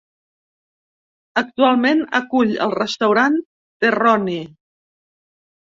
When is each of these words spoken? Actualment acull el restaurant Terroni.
Actualment 1.43 2.01
acull 2.21 2.57
el 2.69 2.75
restaurant 2.79 3.39
Terroni. 3.87 4.41